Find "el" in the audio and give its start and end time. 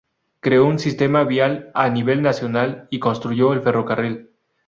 3.53-3.61